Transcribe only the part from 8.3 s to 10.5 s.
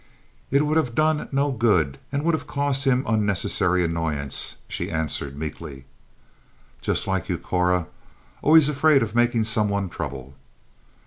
always afraid of making some one trouble."